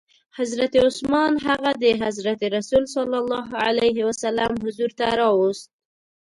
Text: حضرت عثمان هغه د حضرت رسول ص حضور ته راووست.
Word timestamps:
حضرت 0.37 0.73
عثمان 0.85 1.33
هغه 1.47 1.71
د 1.83 1.85
حضرت 2.03 2.39
رسول 2.55 2.83
ص 2.93 2.95
حضور 4.63 4.91
ته 4.99 5.05
راووست. 5.19 5.69